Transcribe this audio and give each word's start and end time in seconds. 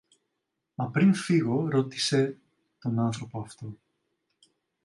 Μα 0.75 0.89
πριν 0.89 1.13
φύγω, 1.13 1.69
ρώτησε 1.69 2.37
τον 2.79 2.99
άνθρωπο 2.99 3.39
αυτό 3.39 3.75